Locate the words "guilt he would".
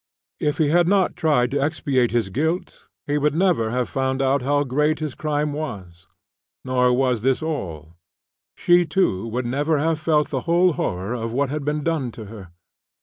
2.31-3.35